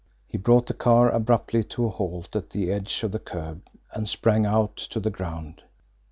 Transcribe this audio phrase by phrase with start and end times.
[0.27, 3.61] He brought the car abruptly to a halt at the edge of the curb,
[3.93, 5.61] and sprang out to the ground.